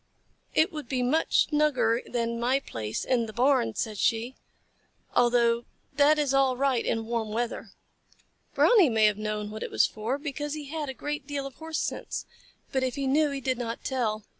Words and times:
"It 0.55 0.71
would 0.71 0.89
be 0.89 1.03
much 1.03 1.43
snugger 1.45 2.01
than 2.07 2.39
my 2.39 2.59
place 2.59 3.05
in 3.05 3.27
the 3.27 3.33
barn," 3.33 3.75
said 3.75 3.99
she, 3.99 4.33
"although 5.15 5.65
that 5.93 6.17
is 6.17 6.33
all 6.33 6.57
right 6.57 6.83
in 6.83 7.05
warm 7.05 7.29
weather." 7.29 7.69
Brownie 8.55 8.89
may 8.89 9.05
have 9.05 9.19
known 9.19 9.51
what 9.51 9.61
it 9.61 9.69
was 9.69 9.85
for, 9.85 10.17
because 10.17 10.55
he 10.55 10.63
had 10.69 10.89
a 10.89 10.95
great 10.95 11.27
deal 11.27 11.45
of 11.45 11.53
Horse 11.53 11.77
sense, 11.77 12.25
but 12.71 12.81
if 12.81 12.95
he 12.95 13.05
knew 13.05 13.29
he 13.29 13.41
did 13.41 13.59
not 13.59 13.83
tell. 13.83 14.23